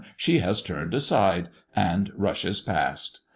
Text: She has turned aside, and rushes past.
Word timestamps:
She 0.17 0.39
has 0.39 0.63
turned 0.63 0.95
aside, 0.95 1.49
and 1.75 2.11
rushes 2.15 2.59
past. 2.59 3.19